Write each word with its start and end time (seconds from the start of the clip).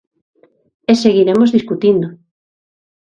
E 0.91 0.93
seguiremos 1.03 1.53
discutindo. 1.57 2.07